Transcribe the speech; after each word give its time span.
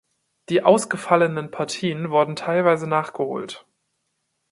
Die 0.49 0.63
ausgefallenen 0.63 1.51
Partien 1.51 2.09
wurden 2.09 2.35
teilweise 2.35 2.87
nachgeholt. 2.87 3.67